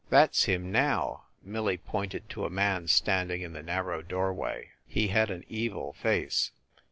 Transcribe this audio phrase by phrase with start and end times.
[0.09, 4.69] "That s him, now!" Millie pointed to a man standing in the narrow doorway.
[4.87, 6.49] He had an evil face.